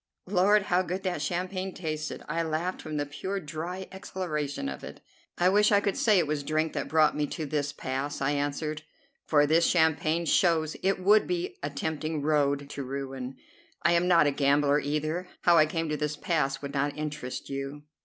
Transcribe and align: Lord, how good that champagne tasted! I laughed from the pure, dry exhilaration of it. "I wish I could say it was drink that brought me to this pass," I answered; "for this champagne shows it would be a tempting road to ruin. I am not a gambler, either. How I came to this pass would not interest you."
Lord, 0.25 0.63
how 0.63 0.81
good 0.81 1.03
that 1.03 1.21
champagne 1.21 1.75
tasted! 1.75 2.23
I 2.27 2.41
laughed 2.41 2.81
from 2.81 2.97
the 2.97 3.05
pure, 3.05 3.39
dry 3.39 3.87
exhilaration 3.91 4.67
of 4.67 4.83
it. 4.83 4.99
"I 5.37 5.47
wish 5.49 5.71
I 5.71 5.79
could 5.79 5.95
say 5.95 6.17
it 6.17 6.25
was 6.25 6.41
drink 6.41 6.73
that 6.73 6.87
brought 6.87 7.15
me 7.15 7.27
to 7.27 7.45
this 7.45 7.71
pass," 7.71 8.19
I 8.19 8.31
answered; 8.31 8.81
"for 9.27 9.45
this 9.45 9.63
champagne 9.67 10.25
shows 10.25 10.75
it 10.81 10.99
would 10.99 11.27
be 11.27 11.55
a 11.61 11.69
tempting 11.69 12.23
road 12.23 12.67
to 12.71 12.81
ruin. 12.83 13.35
I 13.83 13.91
am 13.91 14.07
not 14.07 14.25
a 14.25 14.31
gambler, 14.31 14.79
either. 14.79 15.27
How 15.41 15.57
I 15.57 15.67
came 15.67 15.87
to 15.89 15.97
this 15.97 16.15
pass 16.17 16.63
would 16.63 16.73
not 16.73 16.97
interest 16.97 17.51
you." 17.51 17.83